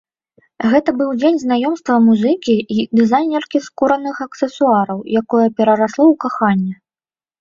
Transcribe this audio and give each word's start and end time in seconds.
Гэта 0.69 0.93
быў 1.01 1.09
дзень 1.21 1.37
знаёмства 1.41 1.97
музыкі 2.07 2.55
і 2.75 2.87
дызайнеркі 2.99 3.57
скураных 3.69 4.15
аксесуараў, 4.29 4.99
якое 5.23 5.47
перарасло 5.61 6.05
ў 6.13 6.23
каханне. 6.27 6.75